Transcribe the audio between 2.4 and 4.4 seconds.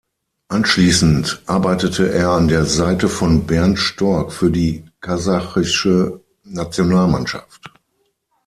der Seite von Bernd Storck